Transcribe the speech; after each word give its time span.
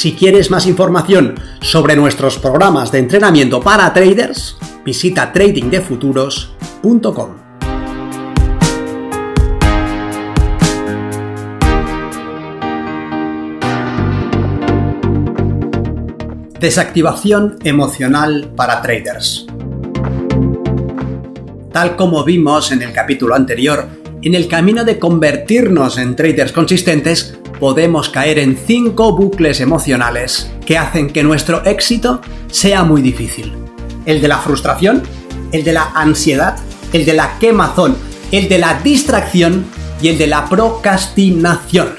Si 0.00 0.14
quieres 0.14 0.50
más 0.50 0.66
información 0.66 1.34
sobre 1.60 1.94
nuestros 1.94 2.38
programas 2.38 2.90
de 2.90 3.00
entrenamiento 3.00 3.60
para 3.60 3.92
traders, 3.92 4.56
visita 4.82 5.30
tradingdefuturos.com. 5.30 7.28
Desactivación 16.58 17.58
emocional 17.62 18.54
para 18.56 18.80
traders. 18.80 19.44
Tal 21.74 21.96
como 21.96 22.24
vimos 22.24 22.72
en 22.72 22.80
el 22.80 22.94
capítulo 22.94 23.34
anterior, 23.34 23.86
en 24.22 24.34
el 24.34 24.48
camino 24.48 24.82
de 24.82 24.98
convertirnos 24.98 25.98
en 25.98 26.16
traders 26.16 26.52
consistentes, 26.52 27.38
podemos 27.60 28.08
caer 28.08 28.38
en 28.38 28.56
cinco 28.56 29.14
bucles 29.14 29.60
emocionales 29.60 30.50
que 30.64 30.78
hacen 30.78 31.10
que 31.10 31.22
nuestro 31.22 31.64
éxito 31.66 32.22
sea 32.50 32.82
muy 32.84 33.02
difícil. 33.02 33.52
El 34.06 34.22
de 34.22 34.28
la 34.28 34.38
frustración, 34.38 35.02
el 35.52 35.62
de 35.62 35.74
la 35.74 35.92
ansiedad, 35.94 36.58
el 36.94 37.04
de 37.04 37.12
la 37.12 37.38
quemazón, 37.38 37.96
el 38.32 38.48
de 38.48 38.58
la 38.58 38.80
distracción 38.82 39.66
y 40.00 40.08
el 40.08 40.16
de 40.16 40.26
la 40.26 40.48
procrastinación. 40.48 41.96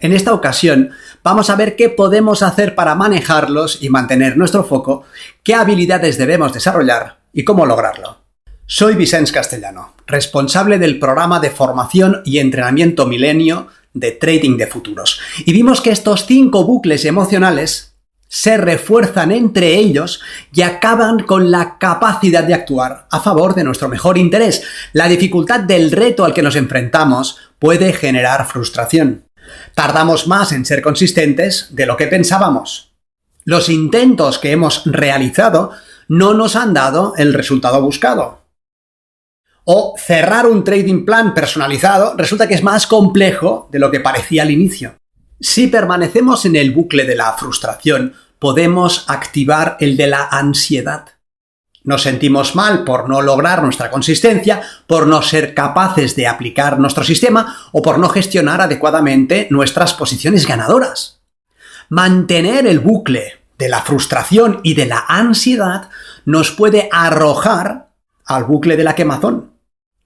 En 0.00 0.12
esta 0.12 0.34
ocasión 0.34 0.90
vamos 1.22 1.50
a 1.50 1.56
ver 1.56 1.76
qué 1.76 1.88
podemos 1.88 2.42
hacer 2.42 2.74
para 2.74 2.96
manejarlos 2.96 3.82
y 3.82 3.90
mantener 3.90 4.36
nuestro 4.36 4.64
foco, 4.64 5.04
qué 5.44 5.54
habilidades 5.54 6.18
debemos 6.18 6.52
desarrollar 6.52 7.20
y 7.32 7.44
cómo 7.44 7.64
lograrlo. 7.64 8.18
Soy 8.66 8.94
Vicens 8.94 9.32
Castellano, 9.32 9.94
responsable 10.06 10.78
del 10.78 10.98
programa 10.98 11.40
de 11.40 11.50
formación 11.50 12.22
y 12.24 12.38
entrenamiento 12.38 13.06
milenio 13.06 13.68
de 13.92 14.12
trading 14.12 14.56
de 14.56 14.66
futuros. 14.66 15.20
Y 15.44 15.52
vimos 15.52 15.80
que 15.80 15.90
estos 15.90 16.26
cinco 16.26 16.64
bucles 16.64 17.04
emocionales 17.04 17.90
se 18.28 18.56
refuerzan 18.56 19.32
entre 19.32 19.74
ellos 19.74 20.20
y 20.52 20.62
acaban 20.62 21.24
con 21.24 21.50
la 21.50 21.78
capacidad 21.78 22.44
de 22.44 22.54
actuar 22.54 23.08
a 23.10 23.20
favor 23.20 23.56
de 23.56 23.64
nuestro 23.64 23.88
mejor 23.88 24.18
interés. 24.18 24.62
La 24.92 25.08
dificultad 25.08 25.60
del 25.60 25.90
reto 25.90 26.24
al 26.24 26.32
que 26.32 26.42
nos 26.42 26.54
enfrentamos 26.54 27.38
puede 27.58 27.92
generar 27.92 28.46
frustración. 28.46 29.24
Tardamos 29.74 30.28
más 30.28 30.52
en 30.52 30.64
ser 30.64 30.80
consistentes 30.80 31.68
de 31.70 31.86
lo 31.86 31.96
que 31.96 32.06
pensábamos. 32.06 32.92
Los 33.44 33.68
intentos 33.68 34.38
que 34.38 34.52
hemos 34.52 34.82
realizado 34.84 35.72
no 36.06 36.32
nos 36.34 36.54
han 36.54 36.72
dado 36.72 37.14
el 37.16 37.34
resultado 37.34 37.82
buscado 37.82 38.39
o 39.72 39.94
cerrar 39.96 40.48
un 40.48 40.64
trading 40.64 41.04
plan 41.04 41.32
personalizado 41.32 42.14
resulta 42.16 42.48
que 42.48 42.54
es 42.54 42.64
más 42.64 42.88
complejo 42.88 43.68
de 43.70 43.78
lo 43.78 43.92
que 43.92 44.00
parecía 44.00 44.42
al 44.42 44.50
inicio. 44.50 44.96
Si 45.38 45.68
permanecemos 45.68 46.44
en 46.44 46.56
el 46.56 46.72
bucle 46.72 47.04
de 47.04 47.14
la 47.14 47.34
frustración, 47.34 48.14
podemos 48.40 49.04
activar 49.06 49.76
el 49.78 49.96
de 49.96 50.08
la 50.08 50.26
ansiedad. 50.28 51.10
Nos 51.84 52.02
sentimos 52.02 52.56
mal 52.56 52.82
por 52.82 53.08
no 53.08 53.22
lograr 53.22 53.62
nuestra 53.62 53.92
consistencia, 53.92 54.60
por 54.88 55.06
no 55.06 55.22
ser 55.22 55.54
capaces 55.54 56.16
de 56.16 56.26
aplicar 56.26 56.80
nuestro 56.80 57.04
sistema 57.04 57.56
o 57.70 57.80
por 57.80 58.00
no 58.00 58.08
gestionar 58.08 58.60
adecuadamente 58.60 59.46
nuestras 59.52 59.94
posiciones 59.94 60.48
ganadoras. 60.48 61.20
Mantener 61.90 62.66
el 62.66 62.80
bucle 62.80 63.38
de 63.56 63.68
la 63.68 63.82
frustración 63.82 64.58
y 64.64 64.74
de 64.74 64.86
la 64.86 65.04
ansiedad 65.06 65.90
nos 66.24 66.50
puede 66.50 66.88
arrojar 66.90 67.90
al 68.26 68.42
bucle 68.42 68.76
de 68.76 68.82
la 68.82 68.96
quemazón. 68.96 69.49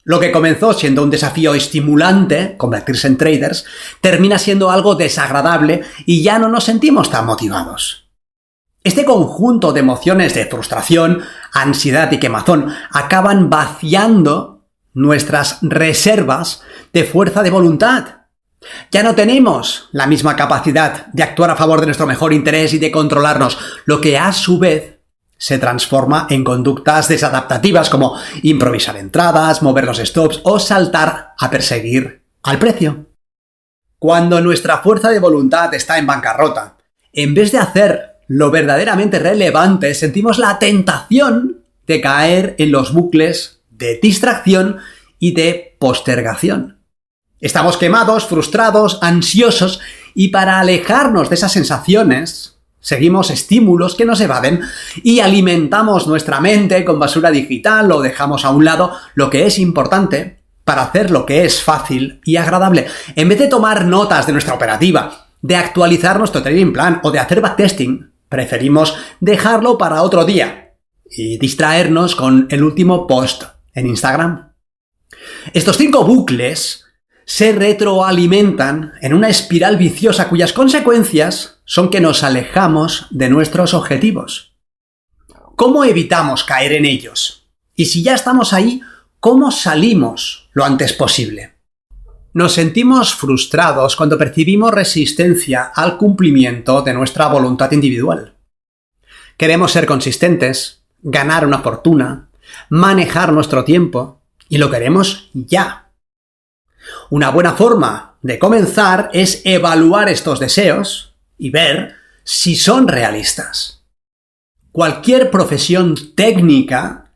Lo 0.04 0.20
que 0.20 0.31
comenzó 0.31 0.75
siendo 0.75 1.03
un 1.03 1.09
desafío 1.09 1.54
estimulante, 1.54 2.56
convertirse 2.59 3.06
en 3.06 3.16
traders, 3.16 3.65
termina 4.03 4.38
siendo 4.38 4.70
algo 4.70 4.94
desagradable 4.97 5.82
y 6.04 6.22
ya 6.22 6.38
no 6.38 6.48
nos 6.48 6.65
sentimos 6.65 7.10
tan 7.10 7.25
motivados. 7.25 8.10
Este 8.82 9.06
conjunto 9.06 9.72
de 9.72 9.81
emociones 9.81 10.34
de 10.34 10.44
frustración, 10.44 11.22
ansiedad 11.53 12.12
y 12.12 12.20
quemazón 12.20 12.69
acaban 12.91 13.48
vaciando 13.48 14.66
nuestras 14.92 15.59
reservas 15.62 16.62
de 16.92 17.04
fuerza 17.04 17.42
de 17.42 17.50
voluntad. 17.50 18.04
Ya 18.91 19.03
no 19.03 19.15
tenemos 19.15 19.88
la 19.92 20.06
misma 20.06 20.36
capacidad 20.36 21.06
de 21.15 21.22
actuar 21.22 21.50
a 21.50 21.56
favor 21.56 21.81
de 21.81 21.86
nuestro 21.86 22.06
mejor 22.06 22.34
interés 22.34 22.75
y 22.75 22.78
de 22.78 22.91
controlarnos, 22.91 23.59
lo 23.86 24.03
que 24.03 24.19
a 24.19 24.32
su 24.34 24.59
vez 24.59 24.94
se 25.44 25.59
transforma 25.59 26.27
en 26.31 26.43
conductas 26.43 27.06
desadaptativas 27.06 27.91
como 27.91 28.19
improvisar 28.43 28.97
entradas, 28.97 29.62
mover 29.62 29.84
los 29.84 29.99
stops 29.99 30.41
o 30.43 30.59
saltar 30.59 31.34
a 31.38 31.50
perseguir 31.50 32.22
al 32.43 32.59
precio. 32.59 33.10
Cuando 33.99 34.41
nuestra 34.41 34.78
fuerza 34.78 35.10
de 35.10 35.19
voluntad 35.19 35.75
está 35.75 35.99
en 35.99 36.06
bancarrota, 36.06 36.78
en 37.12 37.34
vez 37.34 37.53
de 37.53 37.59
hacer 37.59 38.21
lo 38.27 38.50
verdaderamente 38.50 39.19
relevante, 39.19 39.93
sentimos 39.93 40.38
la 40.38 40.59
tentación 40.59 41.60
de 41.87 42.00
caer 42.00 42.54
en 42.56 42.72
los 42.72 42.94
bucles 42.94 43.60
de 43.69 44.00
distracción 44.03 44.78
y 45.19 45.34
de 45.34 45.77
postergación. 45.78 46.81
Estamos 47.38 47.77
quemados, 47.77 48.25
frustrados, 48.25 48.99
ansiosos 49.03 49.83
y 50.15 50.28
para 50.28 50.59
alejarnos 50.59 51.28
de 51.28 51.34
esas 51.34 51.53
sensaciones, 51.53 52.53
Seguimos 52.84 53.31
estímulos 53.31 53.95
que 53.95 54.05
nos 54.05 54.21
evaden 54.21 54.61
y 55.03 55.21
alimentamos 55.21 56.06
nuestra 56.06 56.39
mente 56.39 56.84
con 56.84 56.99
basura 56.99 57.31
digital 57.31 57.91
o 57.91 58.03
dejamos 58.03 58.45
a 58.45 58.50
un 58.50 58.67
lado 58.67 58.93
lo 59.15 59.31
que 59.31 59.47
es 59.47 59.59
importante 59.59 60.43
para 60.65 60.83
hacer 60.83 61.11
lo 61.11 61.25
que 61.25 61.47
es 61.47 61.62
fácil 61.62 62.21
y 62.27 62.37
agradable. 62.37 62.87
En 63.17 63.31
vez 63.31 63.39
de 63.39 63.49
tomar 63.49 63.87
notas 63.87 64.27
de 64.27 64.34
nuestra 64.34 64.53
operativa, 64.53 65.28
de 65.41 65.56
actualizar 65.56 66.19
nuestro 66.19 66.43
trading 66.43 66.75
plan 66.75 67.00
o 67.03 67.11
de 67.11 67.21
hacer 67.21 67.41
backtesting, 67.41 68.12
preferimos 68.28 68.95
dejarlo 69.19 69.78
para 69.78 70.03
otro 70.03 70.27
día 70.27 70.75
y 71.11 71.39
distraernos 71.39 72.15
con 72.15 72.49
el 72.51 72.62
último 72.62 73.06
post 73.06 73.45
en 73.72 73.87
Instagram. 73.87 74.53
Estos 75.55 75.78
cinco 75.78 76.05
bucles 76.05 76.84
se 77.27 77.53
retroalimentan 77.53 78.93
en 79.01 79.15
una 79.15 79.29
espiral 79.29 79.77
viciosa 79.77 80.29
cuyas 80.29 80.53
consecuencias 80.53 81.61
son 81.65 81.91
que 81.91 82.01
nos 82.01 82.23
alejamos 82.23 83.07
de 83.11 83.31
nuestros 83.31 83.75
objetivos. 83.75 84.55
¿Cómo 85.57 85.84
evitamos 85.84 86.45
caer 86.45 86.73
en 86.73 86.84
ellos? 86.84 87.47
Y 87.75 87.87
si 87.87 88.03
ya 88.03 88.15
estamos 88.15 88.53
ahí, 88.53 88.83
¿cómo 89.21 89.51
salimos 89.51 90.51
lo 90.53 90.65
antes 90.65 90.93
posible? 90.93 91.55
Nos 92.33 92.53
sentimos 92.53 93.15
frustrados 93.15 93.95
cuando 93.95 94.19
percibimos 94.19 94.73
resistencia 94.73 95.71
al 95.75 95.97
cumplimiento 95.97 96.83
de 96.83 96.93
nuestra 96.93 97.29
voluntad 97.29 97.71
individual. 97.71 98.34
Queremos 99.37 99.73
ser 99.73 99.87
consistentes, 99.87 100.83
ganar 101.01 101.47
una 101.47 101.61
fortuna, 101.61 102.29
manejar 102.69 103.33
nuestro 103.33 103.65
tiempo, 103.65 104.21
y 104.49 104.59
lo 104.59 104.71
queremos 104.71 105.31
ya. 105.33 105.84
Una 107.11 107.31
buena 107.31 107.53
forma 107.53 108.17
de 108.22 108.39
comenzar 108.39 109.11
es 109.12 109.43
evaluar 109.45 110.09
estos 110.09 110.41
deseos 110.41 111.15
y 111.39 111.51
ver 111.51 111.95
si 112.25 112.57
son 112.57 112.89
realistas. 112.89 113.84
Cualquier 114.72 115.31
profesión 115.31 115.95
técnica 116.16 117.13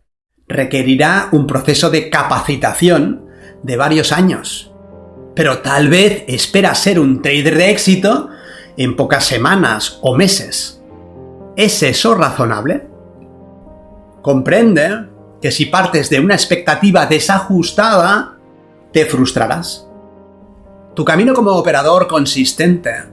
requerirá 0.47 1.29
un 1.33 1.47
proceso 1.47 1.91
de 1.91 2.11
capacitación 2.11 3.27
de 3.63 3.77
varios 3.77 4.13
años. 4.13 4.73
Pero 5.35 5.59
tal 5.59 5.89
vez 5.89 6.25
espera 6.29 6.75
ser 6.75 6.99
un 6.99 7.23
trader 7.23 7.57
de 7.57 7.71
éxito 7.71 8.31
en 8.77 8.97
pocas 8.97 9.25
semanas 9.25 9.99
o 10.03 10.17
meses. 10.17 10.81
¿Es 11.57 11.83
eso 11.83 12.15
razonable? 12.15 12.87
Comprende 14.23 15.09
que 15.41 15.51
si 15.51 15.67
partes 15.67 16.11
de 16.11 16.21
una 16.21 16.35
expectativa 16.35 17.07
desajustada, 17.07 18.38
te 18.93 19.07
frustrarás. 19.07 19.87
Tu 20.95 21.05
camino 21.05 21.35
como 21.35 21.53
operador 21.53 22.09
consistente 22.09 23.05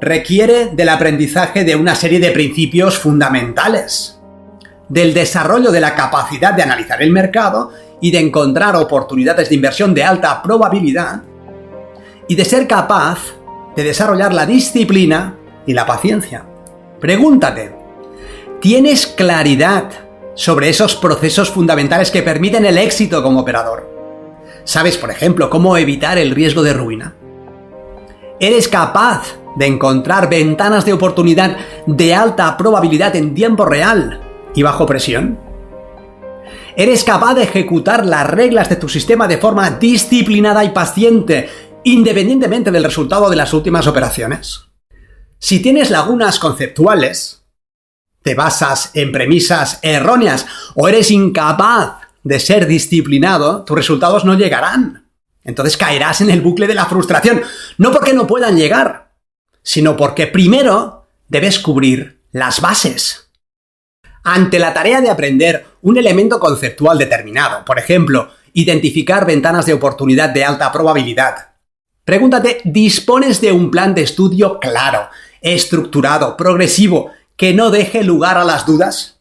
requiere 0.00 0.70
del 0.72 0.88
aprendizaje 0.88 1.64
de 1.64 1.76
una 1.76 1.94
serie 1.94 2.20
de 2.20 2.30
principios 2.30 2.98
fundamentales, 2.98 4.20
del 4.88 5.14
desarrollo 5.14 5.70
de 5.70 5.80
la 5.80 5.94
capacidad 5.94 6.54
de 6.54 6.62
analizar 6.62 7.02
el 7.02 7.10
mercado 7.10 7.72
y 8.00 8.10
de 8.10 8.20
encontrar 8.20 8.76
oportunidades 8.76 9.48
de 9.48 9.54
inversión 9.54 9.94
de 9.94 10.04
alta 10.04 10.42
probabilidad, 10.42 11.22
y 12.28 12.34
de 12.34 12.44
ser 12.44 12.66
capaz 12.66 13.18
de 13.76 13.84
desarrollar 13.84 14.32
la 14.32 14.46
disciplina 14.46 15.36
y 15.66 15.72
la 15.72 15.86
paciencia. 15.86 16.44
Pregúntate, 17.00 17.74
¿tienes 18.60 19.06
claridad 19.06 19.90
sobre 20.34 20.68
esos 20.68 20.96
procesos 20.96 21.50
fundamentales 21.50 22.10
que 22.10 22.22
permiten 22.22 22.64
el 22.64 22.78
éxito 22.78 23.22
como 23.22 23.40
operador? 23.40 23.93
¿Sabes, 24.64 24.96
por 24.96 25.10
ejemplo, 25.10 25.50
cómo 25.50 25.76
evitar 25.76 26.16
el 26.16 26.30
riesgo 26.30 26.62
de 26.62 26.72
ruina? 26.72 27.14
¿Eres 28.40 28.66
capaz 28.66 29.36
de 29.56 29.66
encontrar 29.66 30.28
ventanas 30.28 30.84
de 30.84 30.94
oportunidad 30.94 31.56
de 31.86 32.14
alta 32.14 32.56
probabilidad 32.56 33.14
en 33.14 33.34
tiempo 33.34 33.66
real 33.66 34.20
y 34.54 34.62
bajo 34.62 34.86
presión? 34.86 35.38
¿Eres 36.76 37.04
capaz 37.04 37.34
de 37.34 37.44
ejecutar 37.44 38.04
las 38.06 38.26
reglas 38.26 38.68
de 38.68 38.76
tu 38.76 38.88
sistema 38.88 39.28
de 39.28 39.38
forma 39.38 39.70
disciplinada 39.70 40.64
y 40.64 40.70
paciente, 40.70 41.48
independientemente 41.84 42.70
del 42.70 42.84
resultado 42.84 43.28
de 43.30 43.36
las 43.36 43.52
últimas 43.52 43.86
operaciones? 43.86 44.62
Si 45.38 45.60
tienes 45.60 45.90
lagunas 45.90 46.38
conceptuales, 46.38 47.44
te 48.22 48.34
basas 48.34 48.90
en 48.94 49.12
premisas 49.12 49.78
erróneas 49.82 50.46
o 50.74 50.88
eres 50.88 51.10
incapaz 51.10 52.03
de 52.24 52.40
ser 52.40 52.66
disciplinado, 52.66 53.64
tus 53.64 53.76
resultados 53.76 54.24
no 54.24 54.34
llegarán. 54.34 55.08
Entonces 55.44 55.76
caerás 55.76 56.22
en 56.22 56.30
el 56.30 56.40
bucle 56.40 56.66
de 56.66 56.74
la 56.74 56.86
frustración. 56.86 57.42
No 57.78 57.92
porque 57.92 58.14
no 58.14 58.26
puedan 58.26 58.56
llegar, 58.56 59.12
sino 59.62 59.96
porque 59.96 60.26
primero 60.26 61.06
debes 61.28 61.58
cubrir 61.58 62.22
las 62.32 62.60
bases. 62.60 63.28
Ante 64.24 64.58
la 64.58 64.72
tarea 64.72 65.02
de 65.02 65.10
aprender 65.10 65.66
un 65.82 65.98
elemento 65.98 66.40
conceptual 66.40 66.96
determinado, 66.96 67.62
por 67.64 67.78
ejemplo, 67.78 68.30
identificar 68.54 69.26
ventanas 69.26 69.66
de 69.66 69.74
oportunidad 69.74 70.30
de 70.30 70.44
alta 70.44 70.72
probabilidad, 70.72 71.50
pregúntate, 72.06 72.62
¿dispones 72.64 73.42
de 73.42 73.52
un 73.52 73.70
plan 73.70 73.94
de 73.94 74.02
estudio 74.02 74.58
claro, 74.60 75.10
estructurado, 75.42 76.38
progresivo, 76.38 77.10
que 77.36 77.52
no 77.52 77.70
deje 77.70 78.02
lugar 78.02 78.38
a 78.38 78.44
las 78.44 78.64
dudas? 78.64 79.13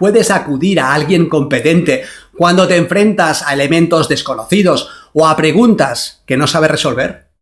¿Puedes 0.00 0.30
acudir 0.30 0.80
a 0.80 0.94
alguien 0.94 1.28
competente 1.28 2.04
cuando 2.34 2.66
te 2.66 2.78
enfrentas 2.78 3.42
a 3.46 3.52
elementos 3.52 4.08
desconocidos 4.08 4.88
o 5.12 5.28
a 5.28 5.36
preguntas 5.36 6.22
que 6.24 6.38
no 6.38 6.46
sabes 6.46 6.70
resolver? 6.70 7.32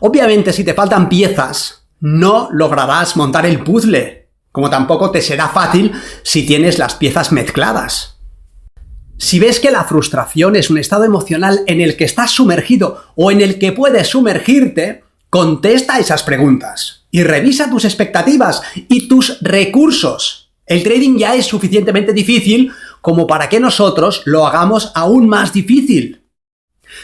Obviamente 0.00 0.54
si 0.54 0.64
te 0.64 0.72
faltan 0.72 1.10
piezas, 1.10 1.86
no 2.00 2.48
lograrás 2.50 3.14
montar 3.18 3.44
el 3.44 3.62
puzzle, 3.62 4.30
como 4.50 4.70
tampoco 4.70 5.10
te 5.10 5.20
será 5.20 5.50
fácil 5.50 5.92
si 6.22 6.46
tienes 6.46 6.78
las 6.78 6.94
piezas 6.94 7.30
mezcladas. 7.30 8.16
Si 9.18 9.38
ves 9.38 9.60
que 9.60 9.70
la 9.70 9.84
frustración 9.84 10.56
es 10.56 10.70
un 10.70 10.78
estado 10.78 11.04
emocional 11.04 11.60
en 11.66 11.82
el 11.82 11.98
que 11.98 12.04
estás 12.04 12.30
sumergido 12.30 13.04
o 13.16 13.30
en 13.30 13.42
el 13.42 13.58
que 13.58 13.72
puedes 13.72 14.08
sumergirte, 14.08 15.04
contesta 15.28 15.98
esas 15.98 16.22
preguntas 16.22 17.04
y 17.10 17.22
revisa 17.22 17.68
tus 17.68 17.84
expectativas 17.84 18.62
y 18.88 19.08
tus 19.08 19.42
recursos. 19.42 20.49
El 20.70 20.84
trading 20.84 21.18
ya 21.18 21.34
es 21.34 21.46
suficientemente 21.46 22.12
difícil 22.12 22.70
como 23.00 23.26
para 23.26 23.48
que 23.48 23.58
nosotros 23.58 24.22
lo 24.24 24.46
hagamos 24.46 24.92
aún 24.94 25.28
más 25.28 25.52
difícil. 25.52 26.22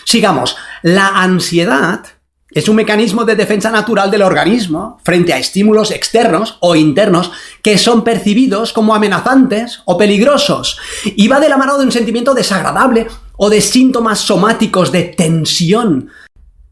Sigamos, 0.04 0.54
la 0.82 1.08
ansiedad 1.08 2.04
es 2.52 2.68
un 2.68 2.76
mecanismo 2.76 3.24
de 3.24 3.34
defensa 3.34 3.72
natural 3.72 4.08
del 4.08 4.22
organismo 4.22 5.00
frente 5.02 5.32
a 5.32 5.38
estímulos 5.38 5.90
externos 5.90 6.58
o 6.60 6.76
internos 6.76 7.32
que 7.60 7.76
son 7.76 8.04
percibidos 8.04 8.72
como 8.72 8.94
amenazantes 8.94 9.82
o 9.84 9.98
peligrosos 9.98 10.78
y 11.04 11.26
va 11.26 11.40
de 11.40 11.48
la 11.48 11.56
mano 11.56 11.76
de 11.76 11.86
un 11.86 11.92
sentimiento 11.92 12.34
desagradable 12.34 13.08
o 13.36 13.50
de 13.50 13.60
síntomas 13.60 14.20
somáticos 14.20 14.92
de 14.92 15.02
tensión. 15.02 16.08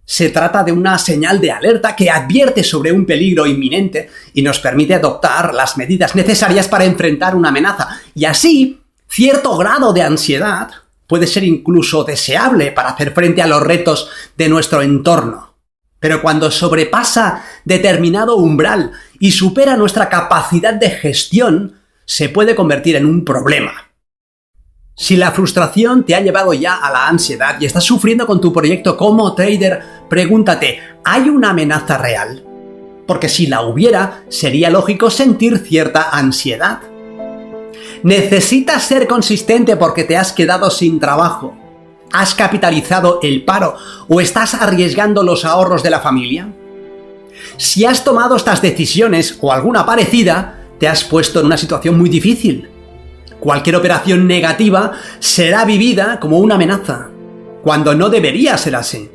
Se 0.07 0.29
trata 0.29 0.63
de 0.63 0.73
una 0.73 0.99
señal 0.99 1.41
de 1.41 1.51
alerta 1.51 1.97
que 1.97 2.11
advierte 2.11 2.63
sobre 2.63 2.93
un 2.93 3.07
peligro 3.07 3.47
inminente 3.47 4.11
y 4.35 4.43
nos 4.43 4.59
permite 4.59 4.95
adoptar 4.95 5.55
las 5.55 5.79
medidas 5.79 6.15
necesarias 6.15 6.69
para 6.69 6.85
enfrentar 6.85 7.35
una 7.35 7.49
amenaza. 7.49 8.01
Y 8.15 8.27
así, 8.27 8.81
cierto 9.09 9.57
grado 9.57 9.93
de 9.93 10.03
ansiedad 10.03 10.69
puede 11.07 11.27
ser 11.27 11.45
incluso 11.45 12.05
deseable 12.05 12.73
para 12.73 12.91
hacer 12.91 13.13
frente 13.13 13.41
a 13.43 13.47
los 13.47 13.63
retos 13.63 14.11
de 14.37 14.49
nuestro 14.49 14.83
entorno. 14.83 15.55
Pero 16.01 16.21
cuando 16.21 16.51
sobrepasa 16.51 17.43
determinado 17.65 18.37
umbral 18.37 18.93
y 19.19 19.31
supera 19.31 19.77
nuestra 19.77 20.11
capacidad 20.11 20.75
de 20.75 20.91
gestión, 20.91 21.81
se 22.05 22.29
puede 22.29 22.55
convertir 22.55 22.97
en 22.97 23.07
un 23.07 23.25
problema. 23.25 23.84
Si 24.97 25.17
la 25.17 25.33
frustración 25.33 26.05
te 26.05 26.15
ha 26.15 26.21
llevado 26.21 26.55
ya 26.55 26.77
a 26.77 26.91
la 26.91 27.09
ansiedad 27.09 27.57
y 27.61 27.67
estás 27.67 27.85
sufriendo 27.85 28.27
con 28.27 28.41
tu 28.41 28.53
proyecto 28.53 28.97
como 28.97 29.35
trader, 29.35 29.83
pregúntate, 30.09 30.79
¿hay 31.05 31.29
una 31.29 31.51
amenaza 31.51 31.99
real? 31.99 32.45
Porque 33.07 33.29
si 33.29 33.47
la 33.47 33.63
hubiera, 33.63 34.25
sería 34.29 34.71
lógico 34.71 35.11
sentir 35.11 35.59
cierta 35.59 36.11
ansiedad. 36.11 36.79
Necesitas 38.03 38.85
ser 38.85 39.07
consistente 39.09 39.77
porque 39.77 40.05
te 40.05 40.17
has 40.17 40.33
quedado 40.33 40.71
sin 40.71 41.01
trabajo 41.01 41.57
¿Has 42.15 42.33
capitalizado 42.37 43.19
el 43.25 43.45
paro 43.45 43.75
o 44.09 44.21
estás 44.21 44.55
arriesgando 44.55 45.25
los 45.25 45.45
ahorros 45.45 45.83
de 45.83 45.91
la 45.91 45.99
familia? 45.99 46.49
Si 47.57 47.85
has 47.85 48.05
tomado 48.05 48.37
estas 48.37 48.63
decisiones 48.63 49.37
o 49.41 49.53
alguna 49.53 49.85
parecida, 49.85 50.61
te 50.79 50.87
has 50.87 51.03
puesto 51.03 51.41
en 51.41 51.47
una 51.47 51.57
situación 51.57 51.99
muy 51.99 52.09
difícil. 52.09 52.71
Cualquier 53.45 53.77
operación 53.77 54.27
negativa 54.27 54.93
será 55.19 55.67
vivida 55.67 56.19
como 56.19 56.39
una 56.39 56.55
amenaza, 56.55 57.09
cuando 57.63 57.95
no 57.95 58.09
debería 58.09 58.57
ser 58.57 58.75
así. 58.75 59.11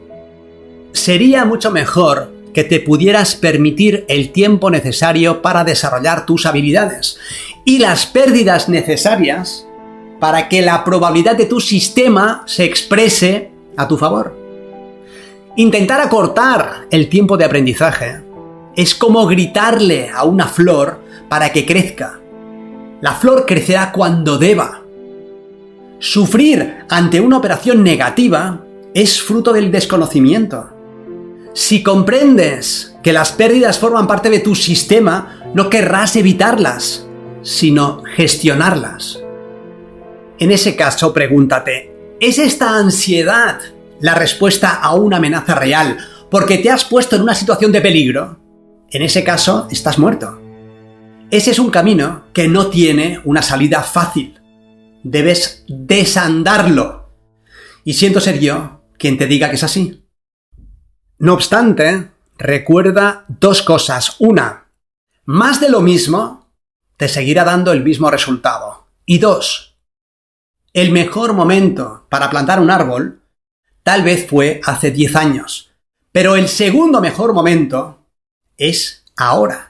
Sería 0.91 1.45
mucho 1.45 1.71
mejor 1.71 2.31
que 2.53 2.63
te 2.63 2.79
pudieras 2.79 3.33
permitir 3.35 4.05
el 4.07 4.29
tiempo 4.29 4.69
necesario 4.69 5.41
para 5.41 5.63
desarrollar 5.63 6.27
tus 6.27 6.45
habilidades 6.45 7.17
y 7.65 7.79
las 7.79 8.05
pérdidas 8.05 8.69
necesarias 8.69 9.65
para 10.19 10.47
que 10.47 10.61
la 10.61 10.83
probabilidad 10.83 11.35
de 11.35 11.47
tu 11.47 11.59
sistema 11.59 12.43
se 12.45 12.65
exprese 12.65 13.49
a 13.77 13.87
tu 13.87 13.97
favor. 13.97 14.37
Intentar 15.55 16.01
acortar 16.01 16.85
el 16.91 17.09
tiempo 17.09 17.35
de 17.35 17.45
aprendizaje 17.45 18.21
es 18.75 18.93
como 18.93 19.25
gritarle 19.25 20.11
a 20.13 20.23
una 20.23 20.47
flor 20.47 20.99
para 21.29 21.51
que 21.51 21.65
crezca. 21.65 22.18
La 23.01 23.13
flor 23.13 23.45
crecerá 23.45 23.91
cuando 23.91 24.37
deba. 24.37 24.81
Sufrir 25.99 26.85
ante 26.89 27.21
una 27.21 27.37
operación 27.37 27.83
negativa 27.83 28.63
es 28.93 29.21
fruto 29.21 29.53
del 29.53 29.71
desconocimiento. 29.71 30.69
Si 31.53 31.81
comprendes 31.81 32.95
que 33.03 33.13
las 33.13 33.31
pérdidas 33.31 33.79
forman 33.79 34.07
parte 34.07 34.29
de 34.29 34.39
tu 34.39 34.55
sistema, 34.55 35.41
no 35.53 35.69
querrás 35.69 36.15
evitarlas, 36.15 37.07
sino 37.41 38.03
gestionarlas. 38.15 39.19
En 40.37 40.51
ese 40.51 40.75
caso, 40.75 41.13
pregúntate, 41.13 42.15
¿es 42.19 42.37
esta 42.37 42.77
ansiedad 42.77 43.59
la 43.99 44.15
respuesta 44.15 44.75
a 44.75 44.93
una 44.95 45.17
amenaza 45.17 45.55
real 45.55 45.97
porque 46.29 46.57
te 46.57 46.69
has 46.69 46.85
puesto 46.85 47.15
en 47.15 47.23
una 47.23 47.35
situación 47.35 47.71
de 47.71 47.81
peligro? 47.81 48.39
En 48.89 49.01
ese 49.01 49.23
caso, 49.23 49.67
estás 49.69 49.99
muerto. 49.99 50.48
Ese 51.31 51.51
es 51.51 51.59
un 51.59 51.69
camino 51.69 52.25
que 52.33 52.47
no 52.47 52.67
tiene 52.67 53.21
una 53.23 53.43
salida 53.43 53.83
fácil. 53.83 54.41
Debes 55.03 55.63
desandarlo. 55.67 57.11
Y 57.83 57.93
siento 57.93 58.19
ser 58.19 58.39
yo 58.39 58.81
quien 58.97 59.17
te 59.17 59.27
diga 59.27 59.49
que 59.49 59.55
es 59.55 59.63
así. 59.63 60.03
No 61.19 61.35
obstante, 61.35 62.09
recuerda 62.37 63.25
dos 63.27 63.61
cosas. 63.61 64.15
Una, 64.17 64.71
más 65.25 65.61
de 65.61 65.69
lo 65.69 65.81
mismo 65.81 66.51
te 66.97 67.07
seguirá 67.07 67.43
dando 67.43 67.73
el 67.73 67.83
mismo 67.83 68.09
resultado. 68.09 68.87
Y 69.05 69.19
dos, 69.19 69.77
el 70.73 70.91
mejor 70.91 71.33
momento 71.33 72.07
para 72.09 72.31
plantar 72.31 72.59
un 72.59 72.71
árbol 72.71 73.21
tal 73.83 74.01
vez 74.01 74.27
fue 74.27 74.61
hace 74.65 74.89
10 74.89 75.15
años, 75.15 75.71
pero 76.11 76.35
el 76.35 76.47
segundo 76.47 77.01
mejor 77.01 77.33
momento 77.33 78.07
es 78.57 79.05
ahora. 79.15 79.68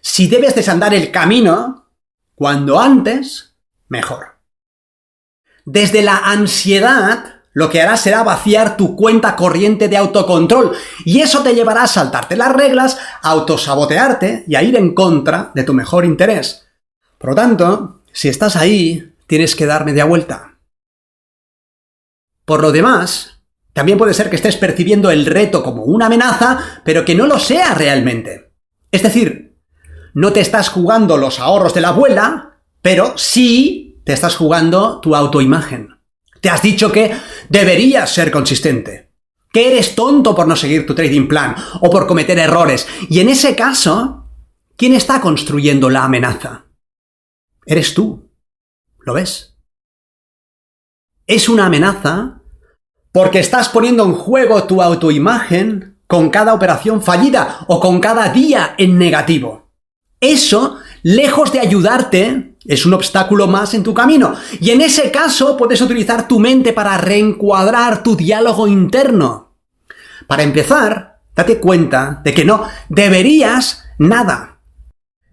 Si 0.00 0.28
debes 0.28 0.54
desandar 0.54 0.94
el 0.94 1.10
camino, 1.10 1.90
cuando 2.34 2.80
antes, 2.80 3.56
mejor. 3.88 4.38
Desde 5.64 6.02
la 6.02 6.16
ansiedad, 6.16 7.42
lo 7.52 7.68
que 7.68 7.82
harás 7.82 8.00
será 8.00 8.22
vaciar 8.22 8.76
tu 8.76 8.96
cuenta 8.96 9.36
corriente 9.36 9.88
de 9.88 9.96
autocontrol 9.96 10.72
y 11.04 11.20
eso 11.20 11.42
te 11.42 11.54
llevará 11.54 11.82
a 11.82 11.88
saltarte 11.88 12.36
las 12.36 12.52
reglas, 12.52 12.98
a 13.22 13.30
autosabotearte 13.30 14.44
y 14.46 14.54
a 14.54 14.62
ir 14.62 14.76
en 14.76 14.94
contra 14.94 15.50
de 15.54 15.64
tu 15.64 15.74
mejor 15.74 16.04
interés. 16.04 16.66
Por 17.18 17.30
lo 17.30 17.36
tanto, 17.36 18.02
si 18.12 18.28
estás 18.28 18.56
ahí, 18.56 19.14
tienes 19.26 19.54
que 19.54 19.66
dar 19.66 19.84
media 19.84 20.04
vuelta. 20.04 20.58
Por 22.44 22.62
lo 22.62 22.72
demás, 22.72 23.42
también 23.72 23.98
puede 23.98 24.14
ser 24.14 24.30
que 24.30 24.36
estés 24.36 24.56
percibiendo 24.56 25.10
el 25.10 25.26
reto 25.26 25.62
como 25.62 25.84
una 25.84 26.06
amenaza, 26.06 26.82
pero 26.84 27.04
que 27.04 27.14
no 27.14 27.26
lo 27.26 27.38
sea 27.38 27.74
realmente. 27.74 28.52
Es 28.90 29.02
decir, 29.02 29.49
no 30.14 30.32
te 30.32 30.40
estás 30.40 30.68
jugando 30.68 31.16
los 31.16 31.40
ahorros 31.40 31.74
de 31.74 31.80
la 31.80 31.88
abuela, 31.88 32.58
pero 32.82 33.16
sí 33.16 34.00
te 34.04 34.12
estás 34.12 34.36
jugando 34.36 35.00
tu 35.00 35.14
autoimagen. 35.14 35.98
Te 36.40 36.50
has 36.50 36.62
dicho 36.62 36.90
que 36.90 37.14
deberías 37.48 38.12
ser 38.12 38.30
consistente, 38.30 39.10
que 39.52 39.68
eres 39.68 39.94
tonto 39.94 40.34
por 40.34 40.48
no 40.48 40.56
seguir 40.56 40.86
tu 40.86 40.94
trading 40.94 41.28
plan 41.28 41.54
o 41.80 41.90
por 41.90 42.06
cometer 42.06 42.38
errores, 42.38 42.86
y 43.08 43.20
en 43.20 43.28
ese 43.28 43.54
caso 43.54 44.20
¿Quién 44.80 44.94
está 44.94 45.20
construyendo 45.20 45.90
la 45.90 46.04
amenaza? 46.04 46.64
Eres 47.66 47.92
tú. 47.92 48.30
¿Lo 49.00 49.12
ves? 49.12 49.58
Es 51.26 51.50
una 51.50 51.66
amenaza 51.66 52.40
porque 53.12 53.40
estás 53.40 53.68
poniendo 53.68 54.06
en 54.06 54.14
juego 54.14 54.64
tu 54.64 54.80
autoimagen 54.80 56.00
con 56.06 56.30
cada 56.30 56.54
operación 56.54 57.02
fallida 57.02 57.66
o 57.68 57.78
con 57.78 58.00
cada 58.00 58.30
día 58.30 58.74
en 58.78 58.96
negativo. 58.96 59.69
Eso, 60.20 60.78
lejos 61.02 61.52
de 61.52 61.60
ayudarte, 61.60 62.56
es 62.66 62.84
un 62.84 62.92
obstáculo 62.92 63.46
más 63.46 63.72
en 63.72 63.82
tu 63.82 63.94
camino. 63.94 64.34
Y 64.60 64.70
en 64.70 64.82
ese 64.82 65.10
caso 65.10 65.56
puedes 65.56 65.80
utilizar 65.80 66.28
tu 66.28 66.38
mente 66.38 66.72
para 66.72 66.98
reencuadrar 66.98 68.02
tu 68.02 68.16
diálogo 68.16 68.68
interno. 68.68 69.56
Para 70.26 70.42
empezar, 70.42 71.20
date 71.34 71.58
cuenta 71.58 72.20
de 72.22 72.34
que 72.34 72.44
no 72.44 72.68
deberías 72.88 73.84
nada. 73.98 74.60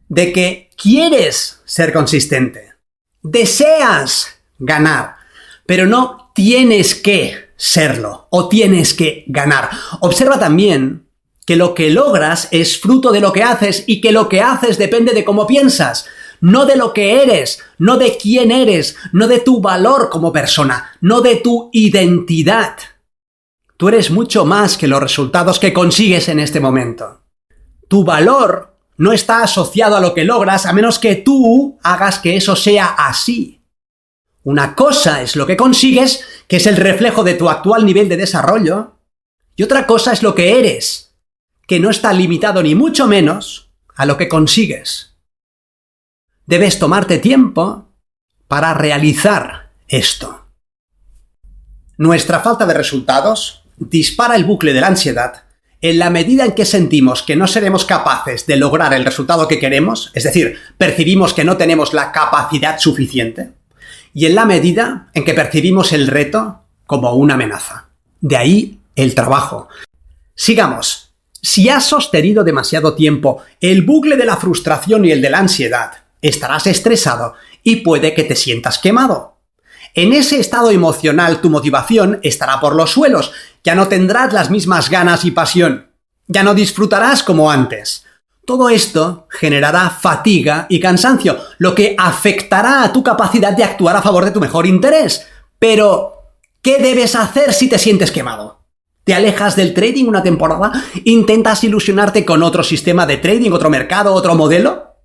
De 0.08 0.32
que 0.32 0.70
quieres 0.82 1.62
ser 1.66 1.92
consistente. 1.92 2.74
Deseas 3.22 4.40
ganar. 4.58 5.18
Pero 5.66 5.86
no 5.86 6.32
tienes 6.34 6.96
que 6.96 7.50
serlo 7.58 8.28
o 8.30 8.48
tienes 8.48 8.94
que 8.94 9.26
ganar. 9.28 9.70
Observa 10.00 10.40
también 10.40 11.07
que 11.48 11.56
lo 11.56 11.74
que 11.74 11.90
logras 11.90 12.50
es 12.52 12.78
fruto 12.78 13.14
de 13.14 13.22
lo 13.22 13.32
que 13.32 13.42
haces 13.42 13.86
y 13.88 14.02
que 14.02 14.12
lo 14.12 14.28
que 14.28 14.42
haces 14.42 14.78
depende 14.78 15.14
de 15.14 15.24
cómo 15.24 15.48
piensas, 15.48 16.06
no 16.42 16.66
de 16.66 16.76
lo 16.76 16.94
que 16.94 17.24
eres, 17.24 17.64
no 17.78 17.98
de 17.98 18.18
quién 18.18 18.52
eres, 18.52 18.98
no 19.14 19.30
de 19.30 19.40
tu 19.40 19.62
valor 19.62 20.10
como 20.10 20.34
persona, 20.34 20.92
no 21.00 21.22
de 21.22 21.38
tu 21.38 21.70
identidad. 21.72 22.76
Tú 23.78 23.88
eres 23.88 24.12
mucho 24.12 24.44
más 24.44 24.78
que 24.78 24.88
los 24.88 25.02
resultados 25.02 25.58
que 25.58 25.72
consigues 25.72 26.28
en 26.28 26.42
este 26.42 26.60
momento. 26.60 27.22
Tu 27.88 28.04
valor 28.04 28.76
no 28.98 29.14
está 29.14 29.42
asociado 29.42 29.96
a 29.96 30.02
lo 30.02 30.14
que 30.14 30.26
logras 30.26 30.66
a 30.66 30.74
menos 30.74 31.00
que 31.00 31.16
tú 31.16 31.80
hagas 31.82 32.20
que 32.20 32.36
eso 32.36 32.58
sea 32.58 32.88
así. 32.88 33.62
Una 34.44 34.76
cosa 34.76 35.22
es 35.22 35.38
lo 35.38 35.48
que 35.48 35.56
consigues, 35.56 36.26
que 36.50 36.58
es 36.58 36.68
el 36.68 36.76
reflejo 36.76 37.24
de 37.24 37.36
tu 37.36 37.50
actual 37.50 37.86
nivel 37.86 38.10
de 38.10 38.18
desarrollo, 38.18 38.96
y 39.56 39.64
otra 39.64 39.88
cosa 39.88 40.12
es 40.12 40.24
lo 40.24 40.36
que 40.36 40.60
eres, 40.60 41.07
que 41.68 41.80
no 41.80 41.90
está 41.90 42.14
limitado 42.14 42.64
ni 42.64 42.74
mucho 42.74 43.08
menos 43.08 43.70
a 43.96 44.06
lo 44.06 44.18
que 44.18 44.30
consigues. 44.30 45.16
Debes 46.46 46.80
tomarte 46.80 47.20
tiempo 47.20 47.90
para 48.48 48.74
realizar 48.74 49.72
esto. 49.88 50.48
Nuestra 51.98 52.40
falta 52.40 52.66
de 52.66 52.74
resultados 52.74 53.64
dispara 53.78 54.36
el 54.36 54.46
bucle 54.46 54.74
de 54.74 54.82
la 54.82 54.88
ansiedad 54.88 55.44
en 55.82 56.00
la 56.00 56.10
medida 56.10 56.46
en 56.46 56.54
que 56.54 56.66
sentimos 56.66 57.22
que 57.22 57.36
no 57.36 57.46
seremos 57.46 57.86
capaces 57.86 58.48
de 58.48 58.56
lograr 58.56 58.94
el 58.94 59.06
resultado 59.06 59.48
que 59.48 59.60
queremos, 59.60 60.12
es 60.16 60.24
decir, 60.24 60.58
percibimos 60.78 61.34
que 61.34 61.44
no 61.44 61.58
tenemos 61.58 61.94
la 61.94 62.12
capacidad 62.12 62.80
suficiente, 62.80 63.52
y 64.14 64.26
en 64.26 64.36
la 64.36 64.46
medida 64.46 65.10
en 65.14 65.24
que 65.24 65.36
percibimos 65.36 65.94
el 65.94 66.08
reto 66.08 66.64
como 66.88 67.14
una 67.14 67.36
amenaza. 67.36 67.90
De 68.22 68.38
ahí 68.38 68.80
el 68.96 69.14
trabajo. 69.14 69.68
Sigamos. 70.34 71.07
Si 71.42 71.70
has 71.70 71.86
sostenido 71.86 72.44
demasiado 72.44 72.94
tiempo 72.96 73.42
el 73.62 73.84
bucle 73.84 74.18
de 74.18 74.26
la 74.26 74.38
frustración 74.38 75.06
y 75.06 75.12
el 75.12 75.22
de 75.22 75.30
la 75.30 75.40
ansiedad, 75.40 75.92
estarás 76.22 76.68
estresado 76.68 77.36
y 77.64 77.78
puede 77.78 78.14
que 78.14 78.24
te 78.24 78.36
sientas 78.36 78.80
quemado. 78.80 79.38
En 79.94 80.14
ese 80.14 80.40
estado 80.40 80.72
emocional 80.72 81.42
tu 81.42 81.50
motivación 81.50 82.20
estará 82.24 82.60
por 82.60 82.76
los 82.76 82.92
suelos, 82.92 83.32
ya 83.64 83.76
no 83.76 83.88
tendrás 83.88 84.34
las 84.34 84.50
mismas 84.50 84.90
ganas 84.90 85.26
y 85.26 85.32
pasión, 85.32 85.88
ya 86.28 86.44
no 86.44 86.54
disfrutarás 86.54 87.24
como 87.24 87.50
antes. 87.50 88.06
Todo 88.46 88.70
esto 88.70 89.28
generará 89.30 89.90
fatiga 89.90 90.68
y 90.70 90.80
cansancio, 90.80 91.38
lo 91.58 91.76
que 91.76 91.96
afectará 91.98 92.84
a 92.84 92.94
tu 92.94 93.04
capacidad 93.04 93.54
de 93.54 93.64
actuar 93.64 93.96
a 93.96 94.02
favor 94.02 94.24
de 94.24 94.32
tu 94.32 94.40
mejor 94.40 94.66
interés. 94.66 95.28
Pero, 95.60 96.14
¿qué 96.62 96.78
debes 96.78 97.16
hacer 97.16 97.52
si 97.54 97.68
te 97.68 97.78
sientes 97.78 98.12
quemado? 98.12 98.57
Te 99.08 99.14
alejas 99.14 99.56
del 99.56 99.74
trading 99.74 100.04
una 100.08 100.22
temporada, 100.22 100.70
intentas 101.06 101.64
ilusionarte 101.64 102.26
con 102.26 102.44
otro 102.44 102.62
sistema 102.62 103.06
de 103.06 103.16
trading, 103.16 103.52
otro 103.52 103.70
mercado, 103.70 104.14
otro 104.14 104.36
modelo. 104.36 104.98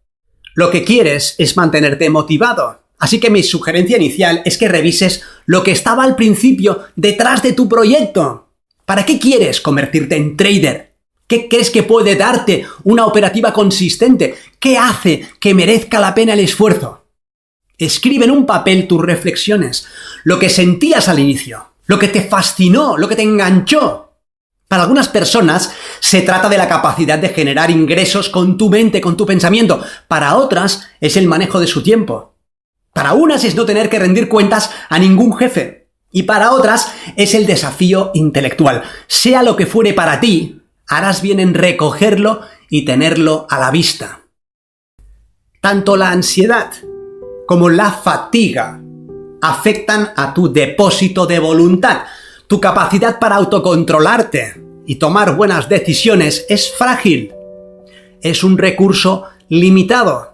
Lo 0.56 0.70
que 0.70 0.82
quieres 0.82 1.36
es 1.38 1.56
mantenerte 1.56 2.10
motivado. 2.10 2.80
Así 2.98 3.20
que 3.20 3.30
mi 3.30 3.44
sugerencia 3.44 3.96
inicial 3.96 4.42
es 4.44 4.58
que 4.58 4.66
revises 4.66 5.22
lo 5.46 5.62
que 5.62 5.70
estaba 5.70 6.02
al 6.02 6.16
principio 6.16 6.82
detrás 6.96 7.44
de 7.44 7.52
tu 7.52 7.68
proyecto. 7.68 8.48
¿Para 8.84 9.06
qué 9.06 9.20
quieres 9.20 9.60
convertirte 9.60 10.16
en 10.16 10.36
trader? 10.36 10.96
¿Qué 11.28 11.48
crees 11.48 11.70
que 11.70 11.84
puede 11.84 12.16
darte 12.16 12.66
una 12.82 13.06
operativa 13.06 13.52
consistente? 13.52 14.34
¿Qué 14.58 14.78
hace 14.78 15.28
que 15.38 15.54
merezca 15.54 16.00
la 16.00 16.12
pena 16.12 16.32
el 16.32 16.40
esfuerzo? 16.40 17.06
Escribe 17.78 18.24
en 18.24 18.32
un 18.32 18.46
papel 18.46 18.88
tus 18.88 19.00
reflexiones, 19.00 19.86
lo 20.24 20.40
que 20.40 20.48
sentías 20.48 21.08
al 21.08 21.20
inicio, 21.20 21.71
lo 21.92 21.98
que 21.98 22.08
te 22.08 22.22
fascinó, 22.22 22.96
lo 22.96 23.06
que 23.06 23.16
te 23.16 23.22
enganchó. 23.22 24.14
Para 24.66 24.84
algunas 24.84 25.08
personas 25.08 25.74
se 26.00 26.22
trata 26.22 26.48
de 26.48 26.56
la 26.56 26.66
capacidad 26.66 27.18
de 27.18 27.28
generar 27.28 27.70
ingresos 27.70 28.30
con 28.30 28.56
tu 28.56 28.70
mente, 28.70 29.02
con 29.02 29.14
tu 29.14 29.26
pensamiento. 29.26 29.84
Para 30.08 30.36
otras 30.36 30.88
es 31.02 31.18
el 31.18 31.26
manejo 31.26 31.60
de 31.60 31.66
su 31.66 31.82
tiempo. 31.82 32.38
Para 32.94 33.12
unas 33.12 33.44
es 33.44 33.54
no 33.54 33.66
tener 33.66 33.90
que 33.90 33.98
rendir 33.98 34.30
cuentas 34.30 34.70
a 34.88 34.98
ningún 34.98 35.36
jefe. 35.36 35.90
Y 36.10 36.22
para 36.22 36.52
otras 36.52 36.94
es 37.16 37.34
el 37.34 37.44
desafío 37.44 38.10
intelectual. 38.14 38.84
Sea 39.06 39.42
lo 39.42 39.54
que 39.54 39.66
fuere 39.66 39.92
para 39.92 40.18
ti, 40.18 40.62
harás 40.88 41.20
bien 41.20 41.40
en 41.40 41.52
recogerlo 41.52 42.40
y 42.70 42.86
tenerlo 42.86 43.46
a 43.50 43.58
la 43.58 43.70
vista. 43.70 44.22
Tanto 45.60 45.98
la 45.98 46.10
ansiedad 46.10 46.72
como 47.46 47.68
la 47.68 47.90
fatiga 47.90 48.82
afectan 49.42 50.12
a 50.16 50.32
tu 50.32 50.50
depósito 50.50 51.26
de 51.26 51.38
voluntad. 51.38 52.04
Tu 52.46 52.60
capacidad 52.60 53.18
para 53.18 53.36
autocontrolarte 53.36 54.62
y 54.86 54.94
tomar 54.94 55.36
buenas 55.36 55.68
decisiones 55.68 56.46
es 56.48 56.72
frágil. 56.72 57.34
Es 58.22 58.44
un 58.44 58.56
recurso 58.56 59.24
limitado. 59.48 60.32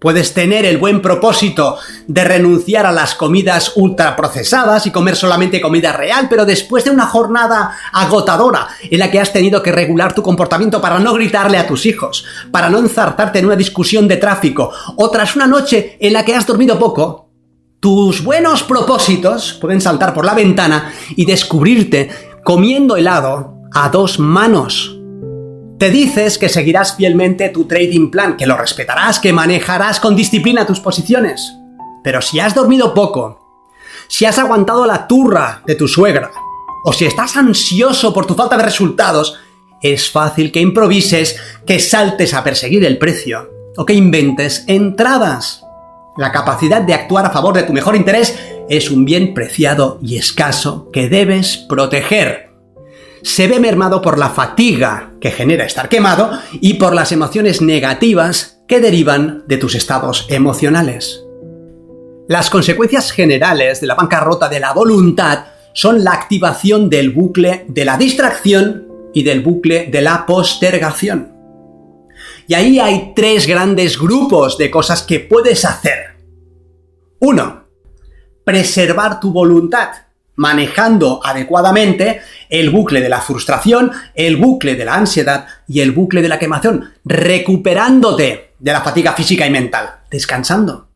Puedes 0.00 0.32
tener 0.32 0.64
el 0.64 0.78
buen 0.78 1.02
propósito 1.02 1.76
de 2.06 2.22
renunciar 2.22 2.86
a 2.86 2.92
las 2.92 3.14
comidas 3.16 3.72
ultraprocesadas 3.74 4.86
y 4.86 4.92
comer 4.92 5.16
solamente 5.16 5.60
comida 5.60 5.92
real, 5.92 6.28
pero 6.30 6.44
después 6.44 6.84
de 6.84 6.90
una 6.90 7.06
jornada 7.06 7.76
agotadora 7.92 8.68
en 8.82 8.98
la 8.98 9.10
que 9.10 9.18
has 9.18 9.32
tenido 9.32 9.60
que 9.60 9.72
regular 9.72 10.14
tu 10.14 10.22
comportamiento 10.22 10.80
para 10.80 11.00
no 11.00 11.14
gritarle 11.14 11.58
a 11.58 11.66
tus 11.66 11.84
hijos, 11.84 12.24
para 12.52 12.68
no 12.68 12.78
enzartarte 12.78 13.40
en 13.40 13.46
una 13.46 13.56
discusión 13.56 14.06
de 14.06 14.18
tráfico, 14.18 14.70
o 14.96 15.10
tras 15.10 15.34
una 15.34 15.48
noche 15.48 15.96
en 15.98 16.12
la 16.12 16.24
que 16.24 16.36
has 16.36 16.46
dormido 16.46 16.78
poco, 16.78 17.27
tus 17.80 18.24
buenos 18.24 18.64
propósitos 18.64 19.52
pueden 19.60 19.80
saltar 19.80 20.12
por 20.12 20.24
la 20.24 20.34
ventana 20.34 20.92
y 21.14 21.26
descubrirte 21.26 22.10
comiendo 22.44 22.96
helado 22.96 23.54
a 23.72 23.88
dos 23.88 24.18
manos. 24.18 24.98
Te 25.78 25.90
dices 25.90 26.38
que 26.38 26.48
seguirás 26.48 26.96
fielmente 26.96 27.50
tu 27.50 27.66
trading 27.66 28.10
plan, 28.10 28.36
que 28.36 28.46
lo 28.46 28.56
respetarás, 28.56 29.20
que 29.20 29.32
manejarás 29.32 30.00
con 30.00 30.16
disciplina 30.16 30.66
tus 30.66 30.80
posiciones. 30.80 31.52
Pero 32.02 32.20
si 32.20 32.40
has 32.40 32.54
dormido 32.54 32.94
poco, 32.94 33.38
si 34.08 34.24
has 34.24 34.38
aguantado 34.38 34.84
la 34.84 35.06
turra 35.06 35.62
de 35.64 35.76
tu 35.76 35.86
suegra, 35.86 36.32
o 36.84 36.92
si 36.92 37.04
estás 37.04 37.36
ansioso 37.36 38.12
por 38.12 38.26
tu 38.26 38.34
falta 38.34 38.56
de 38.56 38.64
resultados, 38.64 39.38
es 39.80 40.10
fácil 40.10 40.50
que 40.50 40.60
improvises, 40.60 41.40
que 41.64 41.78
saltes 41.78 42.34
a 42.34 42.42
perseguir 42.42 42.84
el 42.84 42.98
precio, 42.98 43.48
o 43.76 43.86
que 43.86 43.94
inventes 43.94 44.64
entradas. 44.66 45.62
La 46.18 46.32
capacidad 46.32 46.82
de 46.82 46.94
actuar 46.94 47.24
a 47.24 47.30
favor 47.30 47.54
de 47.54 47.62
tu 47.62 47.72
mejor 47.72 47.94
interés 47.94 48.36
es 48.68 48.90
un 48.90 49.04
bien 49.04 49.34
preciado 49.34 50.00
y 50.02 50.18
escaso 50.18 50.90
que 50.92 51.08
debes 51.08 51.56
proteger. 51.56 52.50
Se 53.22 53.46
ve 53.46 53.60
mermado 53.60 54.02
por 54.02 54.18
la 54.18 54.30
fatiga 54.30 55.12
que 55.20 55.30
genera 55.30 55.64
estar 55.64 55.88
quemado 55.88 56.32
y 56.60 56.74
por 56.74 56.92
las 56.92 57.12
emociones 57.12 57.62
negativas 57.62 58.60
que 58.66 58.80
derivan 58.80 59.44
de 59.46 59.58
tus 59.58 59.76
estados 59.76 60.26
emocionales. 60.28 61.24
Las 62.26 62.50
consecuencias 62.50 63.12
generales 63.12 63.80
de 63.80 63.86
la 63.86 63.94
bancarrota 63.94 64.48
de 64.48 64.58
la 64.58 64.72
voluntad 64.72 65.44
son 65.72 66.02
la 66.02 66.14
activación 66.14 66.90
del 66.90 67.10
bucle 67.10 67.64
de 67.68 67.84
la 67.84 67.96
distracción 67.96 68.88
y 69.14 69.22
del 69.22 69.40
bucle 69.40 69.86
de 69.86 70.02
la 70.02 70.26
postergación. 70.26 71.32
Y 72.48 72.54
ahí 72.54 72.80
hay 72.80 73.12
tres 73.14 73.46
grandes 73.46 73.96
grupos 73.96 74.58
de 74.58 74.68
cosas 74.68 75.02
que 75.02 75.20
puedes 75.20 75.64
hacer. 75.64 76.07
Uno, 77.20 77.64
preservar 78.44 79.20
tu 79.20 79.32
voluntad, 79.32 79.90
manejando 80.36 81.20
adecuadamente 81.24 82.20
el 82.48 82.70
bucle 82.70 83.00
de 83.00 83.08
la 83.08 83.20
frustración, 83.20 83.90
el 84.14 84.36
bucle 84.36 84.76
de 84.76 84.84
la 84.84 84.94
ansiedad 84.94 85.46
y 85.66 85.80
el 85.80 85.92
bucle 85.92 86.22
de 86.22 86.28
la 86.28 86.38
quemación, 86.38 86.92
recuperándote 87.04 88.52
de 88.58 88.72
la 88.72 88.80
fatiga 88.80 89.12
física 89.14 89.46
y 89.46 89.50
mental, 89.50 90.00
descansando, 90.10 90.88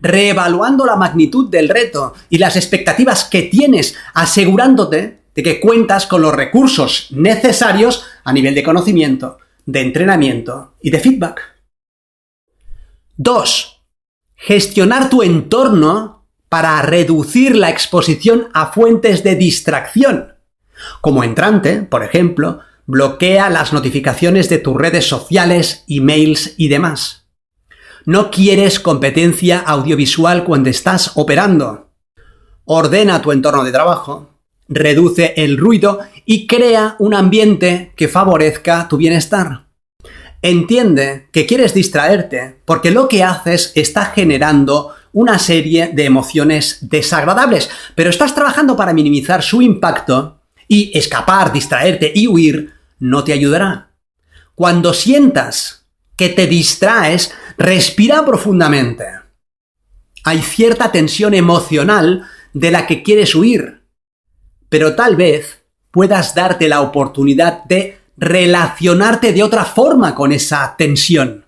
reevaluando 0.00 0.84
la 0.84 0.96
magnitud 0.96 1.48
del 1.48 1.68
reto 1.68 2.14
y 2.28 2.38
las 2.38 2.56
expectativas 2.56 3.24
que 3.24 3.42
tienes, 3.42 3.96
asegurándote 4.14 5.20
de 5.34 5.42
que 5.42 5.60
cuentas 5.60 6.06
con 6.06 6.22
los 6.22 6.34
recursos 6.34 7.06
necesarios 7.10 8.04
a 8.24 8.32
nivel 8.32 8.54
de 8.54 8.64
conocimiento, 8.64 9.38
de 9.64 9.80
entrenamiento 9.82 10.74
y 10.82 10.90
de 10.90 10.98
feedback. 10.98 11.40
2. 13.16 13.79
Gestionar 14.42 15.10
tu 15.10 15.22
entorno 15.22 16.24
para 16.48 16.80
reducir 16.80 17.54
la 17.54 17.68
exposición 17.68 18.48
a 18.54 18.72
fuentes 18.72 19.22
de 19.22 19.36
distracción. 19.36 20.32
Como 21.02 21.24
entrante, 21.24 21.82
por 21.82 22.02
ejemplo, 22.02 22.60
bloquea 22.86 23.50
las 23.50 23.74
notificaciones 23.74 24.48
de 24.48 24.56
tus 24.56 24.76
redes 24.76 25.06
sociales, 25.06 25.84
emails 25.88 26.54
y 26.56 26.68
demás. 26.68 27.26
No 28.06 28.30
quieres 28.30 28.80
competencia 28.80 29.58
audiovisual 29.58 30.44
cuando 30.44 30.70
estás 30.70 31.12
operando. 31.16 31.90
Ordena 32.64 33.20
tu 33.20 33.32
entorno 33.32 33.62
de 33.62 33.72
trabajo, 33.72 34.30
reduce 34.68 35.34
el 35.36 35.58
ruido 35.58 35.98
y 36.24 36.46
crea 36.46 36.96
un 36.98 37.12
ambiente 37.12 37.92
que 37.94 38.08
favorezca 38.08 38.88
tu 38.88 38.96
bienestar. 38.96 39.69
Entiende 40.42 41.28
que 41.32 41.44
quieres 41.46 41.74
distraerte 41.74 42.60
porque 42.64 42.90
lo 42.90 43.08
que 43.08 43.22
haces 43.22 43.72
está 43.74 44.06
generando 44.06 44.94
una 45.12 45.38
serie 45.38 45.88
de 45.88 46.04
emociones 46.04 46.78
desagradables, 46.80 47.68
pero 47.94 48.10
estás 48.10 48.34
trabajando 48.34 48.76
para 48.76 48.94
minimizar 48.94 49.42
su 49.42 49.60
impacto 49.60 50.40
y 50.66 50.96
escapar, 50.96 51.52
distraerte 51.52 52.12
y 52.14 52.26
huir 52.26 52.72
no 53.00 53.24
te 53.24 53.32
ayudará. 53.32 53.90
Cuando 54.54 54.94
sientas 54.94 55.86
que 56.16 56.28
te 56.28 56.46
distraes, 56.46 57.32
respira 57.58 58.24
profundamente. 58.24 59.04
Hay 60.24 60.42
cierta 60.42 60.92
tensión 60.92 61.34
emocional 61.34 62.26
de 62.52 62.70
la 62.70 62.86
que 62.86 63.02
quieres 63.02 63.34
huir, 63.34 63.82
pero 64.68 64.94
tal 64.94 65.16
vez 65.16 65.62
puedas 65.90 66.34
darte 66.34 66.68
la 66.68 66.82
oportunidad 66.82 67.64
de 67.64 67.99
relacionarte 68.20 69.32
de 69.32 69.42
otra 69.42 69.64
forma 69.64 70.14
con 70.14 70.30
esa 70.30 70.76
tensión. 70.76 71.46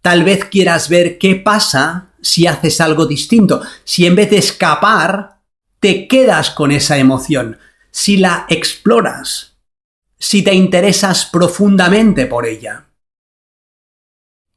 Tal 0.00 0.24
vez 0.24 0.46
quieras 0.46 0.88
ver 0.88 1.18
qué 1.18 1.36
pasa 1.36 2.14
si 2.22 2.46
haces 2.46 2.80
algo 2.80 3.06
distinto, 3.06 3.60
si 3.84 4.06
en 4.06 4.16
vez 4.16 4.30
de 4.30 4.38
escapar, 4.38 5.40
te 5.80 6.08
quedas 6.08 6.50
con 6.50 6.72
esa 6.72 6.96
emoción, 6.96 7.58
si 7.90 8.16
la 8.16 8.46
exploras, 8.48 9.58
si 10.18 10.42
te 10.42 10.54
interesas 10.54 11.26
profundamente 11.26 12.24
por 12.24 12.46
ella. 12.46 12.86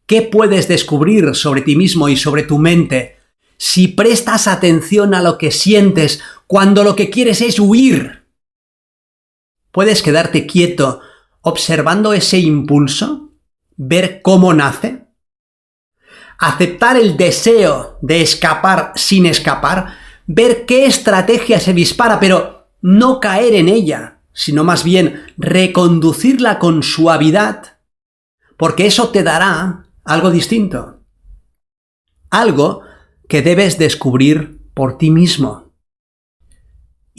¿Qué 0.06 0.22
puedes 0.22 0.70
descubrir 0.70 1.36
sobre 1.36 1.64
ti 1.64 1.76
mismo 1.76 2.08
y 2.08 2.16
sobre 2.16 2.44
tu 2.44 2.58
mente 2.60 3.18
si 3.58 3.90
prestas 3.90 4.48
atención 4.48 5.14
a 5.14 5.22
lo 5.22 5.38
que 5.38 5.52
sientes 5.52 6.22
cuando 6.46 6.86
lo 6.86 6.96
que 6.96 7.10
quieres 7.10 7.42
es 7.42 7.60
huir? 7.60 8.27
¿Puedes 9.78 10.02
quedarte 10.02 10.48
quieto 10.48 11.02
observando 11.42 12.14
ese 12.14 12.40
impulso? 12.40 13.34
¿Ver 13.76 14.24
cómo 14.24 14.52
nace? 14.52 15.06
Aceptar 16.40 16.98
el 16.98 17.16
deseo 17.16 18.00
de 18.02 18.24
escapar 18.24 18.94
sin 18.96 19.28
escapar, 19.28 19.94
ver 20.26 20.66
qué 20.66 20.88
estrategia 20.88 21.60
se 21.60 21.76
dispara, 21.76 22.20
pero 22.20 22.70
no 22.82 23.20
caer 23.20 23.54
en 23.54 23.70
ella, 23.70 24.22
sino 24.34 24.64
más 24.64 24.84
bien 24.84 25.28
reconducirla 25.38 26.58
con 26.58 26.82
suavidad, 26.82 27.78
porque 28.58 28.88
eso 28.88 29.10
te 29.10 29.22
dará 29.22 29.86
algo 30.04 30.32
distinto. 30.32 31.04
Algo 32.32 32.82
que 33.30 33.44
debes 33.44 33.78
descubrir 33.78 34.60
por 34.74 34.98
ti 34.98 35.12
mismo. 35.12 35.67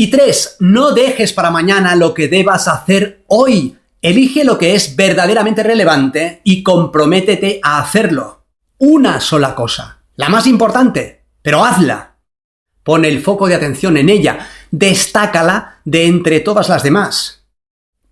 Y 0.00 0.10
tres, 0.10 0.54
no 0.60 0.92
dejes 0.92 1.32
para 1.32 1.50
mañana 1.50 1.96
lo 1.96 2.14
que 2.14 2.28
debas 2.28 2.68
hacer 2.68 3.24
hoy. 3.26 3.76
Elige 4.00 4.44
lo 4.44 4.56
que 4.56 4.76
es 4.76 4.94
verdaderamente 4.94 5.64
relevante 5.64 6.40
y 6.44 6.62
comprométete 6.62 7.58
a 7.64 7.80
hacerlo. 7.80 8.44
Una 8.78 9.20
sola 9.20 9.56
cosa, 9.56 10.04
la 10.14 10.28
más 10.28 10.46
importante, 10.46 11.24
pero 11.42 11.64
hazla. 11.64 12.14
Pon 12.84 13.04
el 13.04 13.20
foco 13.20 13.48
de 13.48 13.56
atención 13.56 13.96
en 13.96 14.08
ella, 14.08 14.48
destácala 14.70 15.80
de 15.84 16.06
entre 16.06 16.38
todas 16.38 16.68
las 16.68 16.84
demás. 16.84 17.48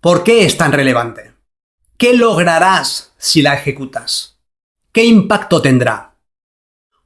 ¿Por 0.01 0.25
qué 0.25 0.43
es 0.43 0.57
tan 0.57 0.73
relevante? 0.73 1.35
¿Qué 1.97 2.13
lograrás 2.15 3.13
si 3.17 3.41
la 3.41 3.53
ejecutas? 3.53 4.39
¿Qué 4.91 5.05
impacto 5.05 5.61
tendrá? 5.61 6.15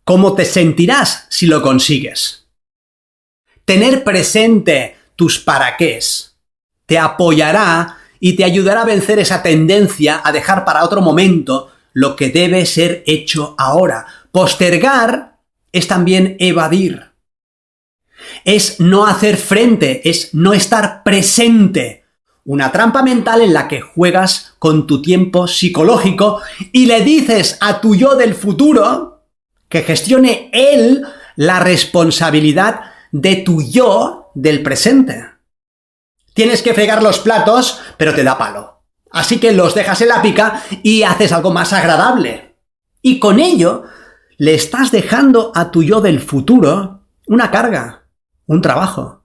¿Cómo 0.04 0.34
te 0.34 0.46
sentirás 0.46 1.28
si 1.30 1.46
lo 1.46 1.62
consigues? 1.62 2.41
Tener 3.72 4.04
presente 4.04 4.98
tus 5.16 5.40
para 5.40 5.78
te 5.78 7.00
apoyará 7.00 8.00
y 8.20 8.36
te 8.36 8.44
ayudará 8.44 8.82
a 8.82 8.86
vencer 8.86 9.18
esa 9.18 9.42
tendencia 9.42 10.20
a 10.26 10.34
dejar 10.34 10.66
para 10.66 10.84
otro 10.84 11.00
momento 11.00 11.72
lo 11.94 12.18
que 12.18 12.32
debe 12.32 12.66
ser 12.66 13.02
hecho 13.08 13.56
ahora. 13.58 14.06
Postergar 14.34 15.38
es 15.72 15.88
también 15.88 16.36
evadir. 16.40 17.12
Es 18.44 18.82
no 18.82 19.06
hacer 19.06 19.38
frente, 19.38 20.02
es 20.10 20.34
no 20.34 20.52
estar 20.52 21.02
presente. 21.04 22.04
Una 22.44 22.74
trampa 22.74 23.04
mental 23.04 23.40
en 23.42 23.54
la 23.54 23.70
que 23.70 23.80
juegas 23.80 24.54
con 24.60 24.86
tu 24.86 25.02
tiempo 25.02 25.48
psicológico 25.48 26.42
y 26.74 26.88
le 26.88 27.06
dices 27.06 27.58
a 27.62 27.80
tu 27.80 27.96
yo 27.96 28.18
del 28.18 28.36
futuro 28.36 29.24
que 29.70 29.84
gestione 29.84 30.50
él 30.52 31.06
la 31.38 31.62
responsabilidad 31.62 32.91
de 33.12 33.38
tu 33.38 33.62
yo 33.62 34.32
del 34.36 34.64
presente. 34.64 35.26
Tienes 36.34 36.62
que 36.62 36.74
fregar 36.74 37.04
los 37.04 37.20
platos, 37.20 37.80
pero 37.98 38.14
te 38.14 38.24
da 38.24 38.38
palo. 38.38 38.84
Así 39.12 39.40
que 39.40 39.52
los 39.52 39.76
dejas 39.76 40.02
en 40.02 40.08
la 40.08 40.22
pica 40.22 40.64
y 40.84 41.04
haces 41.04 41.32
algo 41.32 41.52
más 41.52 41.74
agradable. 41.74 42.56
Y 43.02 43.20
con 43.20 43.40
ello 43.40 43.84
le 44.38 44.54
estás 44.54 44.92
dejando 44.92 45.52
a 45.54 45.72
tu 45.72 45.84
yo 45.84 46.00
del 46.02 46.22
futuro 46.22 47.02
una 47.28 47.52
carga, 47.52 48.08
un 48.48 48.62
trabajo. 48.62 49.24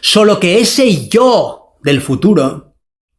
Solo 0.00 0.40
que 0.40 0.60
ese 0.60 1.08
yo 1.08 1.76
del 1.82 2.00
futuro 2.00 2.74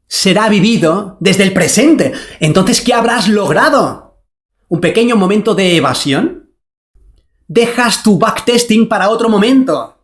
será 0.08 0.50
vivido 0.50 1.18
desde 1.20 1.44
el 1.44 1.54
presente. 1.54 2.14
Entonces, 2.40 2.82
¿qué 2.82 2.94
habrás 2.94 3.28
logrado? 3.28 4.22
¿Un 4.68 4.82
pequeño 4.82 5.16
momento 5.16 5.56
de 5.56 5.78
evasión? 5.78 6.45
Dejas 7.48 8.02
tu 8.02 8.18
backtesting 8.18 8.90
para 8.90 9.10
otro 9.10 9.30
momento. 9.30 9.98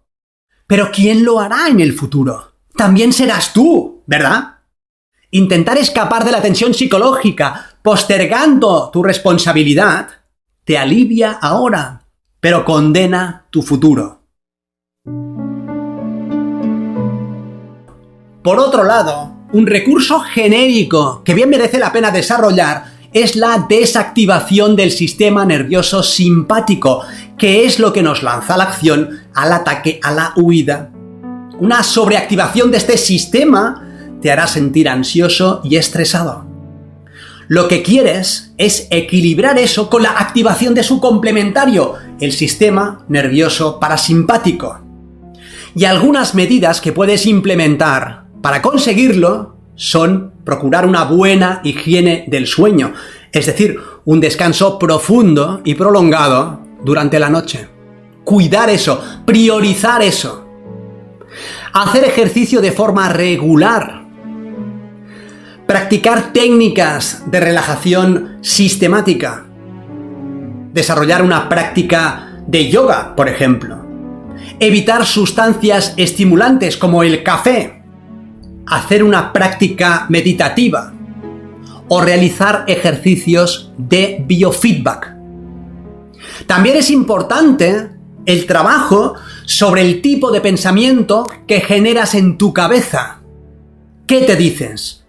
Pero 0.68 0.90
¿quién 0.94 1.26
lo 1.26 1.40
hará 1.40 1.68
en 1.68 1.80
el 1.80 1.94
futuro? 1.94 2.54
También 2.76 3.12
serás 3.12 3.52
tú, 3.52 4.04
¿verdad? 4.06 4.60
Intentar 5.32 5.78
escapar 5.78 6.24
de 6.24 6.32
la 6.32 6.42
tensión 6.42 6.74
psicológica, 6.74 7.78
postergando 7.82 8.92
tu 8.92 9.02
responsabilidad, 9.02 10.10
te 10.64 10.78
alivia 10.78 11.32
ahora, 11.32 12.04
pero 12.40 12.64
condena 12.64 13.48
tu 13.50 13.64
futuro. 13.64 14.22
Por 18.44 18.60
otro 18.60 18.84
lado, 18.84 19.36
un 19.54 19.66
recurso 19.66 20.20
genérico 20.20 21.24
que 21.24 21.34
bien 21.34 21.50
merece 21.50 21.80
la 21.80 21.92
pena 21.92 22.12
desarrollar 22.12 22.86
es 23.14 23.36
la 23.36 23.66
desactivación 23.68 24.76
del 24.76 24.92
sistema 24.92 25.46
nervioso 25.46 26.02
simpático, 26.02 27.04
que 27.42 27.66
es 27.66 27.80
lo 27.80 27.92
que 27.92 28.04
nos 28.04 28.22
lanza 28.22 28.54
a 28.54 28.58
la 28.58 28.66
acción, 28.66 29.22
al 29.34 29.52
ataque, 29.52 30.00
a 30.04 30.12
la 30.12 30.32
huida. 30.36 30.92
Una 31.60 31.82
sobreactivación 31.82 32.70
de 32.70 32.78
este 32.78 33.00
sistema 33.00 33.82
te 34.22 34.32
hará 34.32 34.46
sentir 34.46 34.88
ansioso 34.88 35.60
y 35.64 35.78
estresado. 35.78 36.46
Lo 37.48 37.68
que 37.68 37.82
quieres 37.82 38.54
es 38.60 38.88
equilibrar 38.92 39.58
eso 39.58 39.90
con 39.90 40.04
la 40.04 40.12
activación 40.20 40.76
de 40.76 40.84
su 40.84 41.02
complementario, 41.02 41.96
el 42.20 42.32
sistema 42.32 43.06
nervioso 43.08 43.80
parasimpático. 43.80 44.80
Y 45.74 45.86
algunas 45.86 46.36
medidas 46.36 46.80
que 46.80 46.92
puedes 46.92 47.26
implementar 47.26 48.26
para 48.44 48.62
conseguirlo 48.62 49.58
son 49.74 50.32
procurar 50.46 50.86
una 50.86 51.06
buena 51.06 51.62
higiene 51.64 52.24
del 52.28 52.46
sueño, 52.46 52.94
es 53.32 53.48
decir, 53.48 53.80
un 54.06 54.20
descanso 54.20 54.78
profundo 54.78 55.62
y 55.64 55.74
prolongado 55.74 56.70
durante 56.84 57.20
la 57.20 57.30
noche. 57.30 57.67
Cuidar 58.24 58.70
eso, 58.70 59.04
priorizar 59.26 60.02
eso. 60.02 60.48
Hacer 61.74 62.04
ejercicio 62.04 62.62
de 62.62 62.72
forma 62.72 63.10
regular. 63.10 64.06
Practicar 65.65 66.34
técnicas 66.34 67.24
de 67.26 67.39
relajación 67.39 68.38
sistemática. 68.41 69.46
Desarrollar 70.74 71.22
una 71.22 71.50
práctica 71.50 72.44
de 72.48 72.70
yoga, 72.70 73.15
por 73.15 73.30
ejemplo. 73.30 73.78
Evitar 74.60 75.06
sustancias 75.06 75.94
estimulantes 75.98 76.78
como 76.78 77.04
el 77.04 77.24
café 77.24 77.82
hacer 78.72 79.04
una 79.04 79.34
práctica 79.34 80.06
meditativa 80.08 80.94
o 81.89 82.02
realizar 82.02 82.63
ejercicios 82.67 83.74
de 83.78 84.24
biofeedback. 84.26 85.21
También 86.48 86.78
es 86.78 86.89
importante 86.89 87.89
el 88.26 88.46
trabajo 88.46 89.15
sobre 89.46 89.82
el 89.82 90.02
tipo 90.02 90.32
de 90.32 90.41
pensamiento 90.41 91.28
que 91.48 91.62
generas 91.62 92.15
en 92.15 92.38
tu 92.38 92.54
cabeza. 92.54 93.22
¿Qué 94.08 94.22
te 94.22 94.36
dices? 94.36 95.06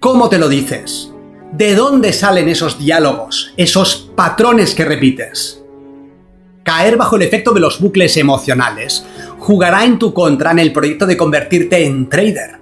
¿Cómo 0.00 0.28
te 0.28 0.38
lo 0.38 0.48
dices? 0.48 1.12
¿De 1.52 1.74
dónde 1.74 2.12
salen 2.12 2.48
esos 2.48 2.78
diálogos, 2.78 3.52
esos 3.56 4.10
patrones 4.14 4.74
que 4.74 4.84
repites? 4.84 5.62
Caer 6.62 6.96
bajo 6.96 7.16
el 7.16 7.22
efecto 7.22 7.52
de 7.52 7.60
los 7.60 7.80
bucles 7.80 8.16
emocionales 8.18 9.04
jugará 9.38 9.84
en 9.84 9.98
tu 9.98 10.12
contra 10.12 10.50
en 10.50 10.58
el 10.58 10.72
proyecto 10.72 11.06
de 11.06 11.16
convertirte 11.16 11.86
en 11.86 12.08
trader. 12.08 12.58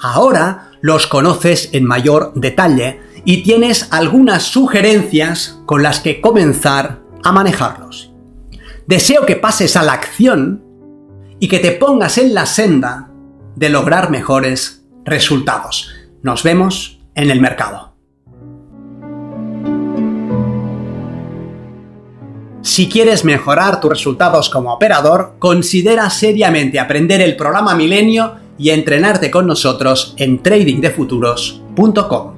Ahora 0.00 0.70
los 0.80 1.06
conoces 1.06 1.70
en 1.72 1.84
mayor 1.84 2.32
detalle 2.34 3.00
y 3.24 3.42
tienes 3.42 3.88
algunas 3.90 4.44
sugerencias 4.44 5.58
con 5.66 5.82
las 5.82 6.00
que 6.00 6.20
comenzar 6.20 7.00
a 7.22 7.32
manejarlos. 7.32 8.12
Deseo 8.86 9.26
que 9.26 9.36
pases 9.36 9.76
a 9.76 9.82
la 9.82 9.92
acción 9.92 10.64
y 11.40 11.48
que 11.48 11.58
te 11.58 11.72
pongas 11.72 12.18
en 12.18 12.34
la 12.34 12.46
senda 12.46 13.10
de 13.54 13.68
lograr 13.68 14.10
mejores 14.10 14.86
resultados. 15.04 15.90
Nos 16.22 16.42
vemos 16.42 17.00
en 17.14 17.30
el 17.30 17.40
mercado. 17.40 17.88
Si 22.62 22.88
quieres 22.88 23.24
mejorar 23.24 23.80
tus 23.80 23.90
resultados 23.90 24.50
como 24.50 24.72
operador, 24.72 25.34
considera 25.38 26.10
seriamente 26.10 26.78
aprender 26.78 27.20
el 27.20 27.36
programa 27.36 27.74
Milenio 27.74 28.34
y 28.58 28.70
entrenarte 28.70 29.30
con 29.30 29.46
nosotros 29.46 30.14
en 30.16 30.42
tradingdefuturos.com. 30.42 32.37